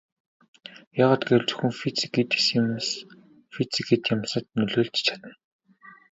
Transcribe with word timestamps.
Яагаад 1.03 1.23
гэвэл 1.27 1.45
зөвхөн 1.47 1.73
физик 1.79 2.13
эд 2.21 2.31
юмс 2.59 2.87
физик 3.53 3.87
эд 3.95 4.03
юмсад 4.15 4.45
нөлөөлж 4.57 4.95
чадна. 5.05 5.31